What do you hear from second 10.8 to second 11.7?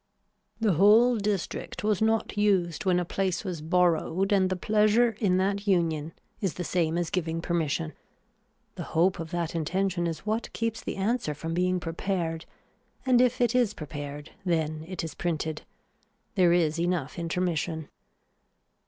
the answer from